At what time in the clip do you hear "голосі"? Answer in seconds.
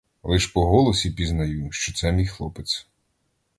0.65-1.11